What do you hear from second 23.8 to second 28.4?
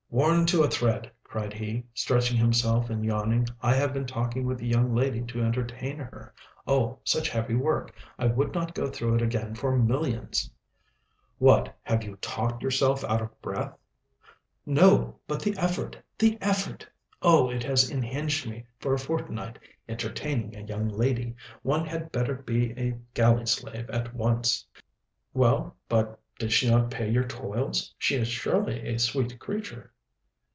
at once!" "Well, but did she not pay your toils? She is